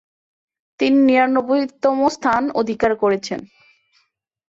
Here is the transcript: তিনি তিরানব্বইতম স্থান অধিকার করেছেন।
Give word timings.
তিনি 0.79 0.97
তিরানব্বইতম 1.07 1.97
স্থান 2.09 2.43
অধিকার 2.51 2.91
করেছেন। 2.95 3.39